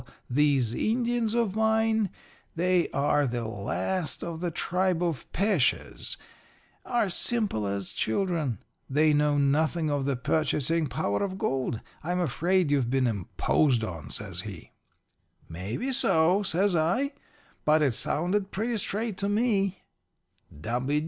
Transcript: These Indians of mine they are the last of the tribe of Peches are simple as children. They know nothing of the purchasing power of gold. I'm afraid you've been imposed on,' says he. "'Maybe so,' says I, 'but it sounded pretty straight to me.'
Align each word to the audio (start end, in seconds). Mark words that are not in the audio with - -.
These 0.31 0.73
Indians 0.73 1.35
of 1.35 1.55
mine 1.55 2.09
they 2.55 2.89
are 2.89 3.27
the 3.27 3.45
last 3.47 4.23
of 4.23 4.41
the 4.41 4.49
tribe 4.49 5.03
of 5.03 5.31
Peches 5.31 6.17
are 6.83 7.07
simple 7.07 7.67
as 7.67 7.91
children. 7.91 8.57
They 8.89 9.13
know 9.13 9.37
nothing 9.37 9.91
of 9.91 10.05
the 10.05 10.15
purchasing 10.15 10.87
power 10.87 11.21
of 11.21 11.37
gold. 11.37 11.81
I'm 12.03 12.19
afraid 12.19 12.71
you've 12.71 12.89
been 12.89 13.05
imposed 13.05 13.83
on,' 13.83 14.09
says 14.09 14.41
he. 14.41 14.71
"'Maybe 15.47 15.93
so,' 15.93 16.41
says 16.41 16.75
I, 16.75 17.11
'but 17.63 17.83
it 17.83 17.93
sounded 17.93 18.49
pretty 18.49 18.77
straight 18.77 19.17
to 19.17 19.29
me.' 19.29 19.83